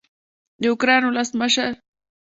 د 0.61 0.63
اوکراین 0.71 1.03
ولسمشر 1.07 1.71